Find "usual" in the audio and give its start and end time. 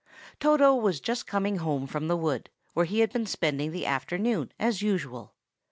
4.81-5.35